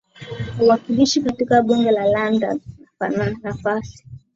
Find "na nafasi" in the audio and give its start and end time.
2.99-4.05